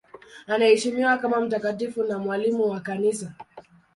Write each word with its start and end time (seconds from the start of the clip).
Anaheshimiwa 0.47 1.17
kama 1.17 1.41
mtakatifu 1.41 2.03
na 2.03 2.19
mwalimu 2.19 2.63
wa 2.69 2.79
Kanisa. 2.79 3.33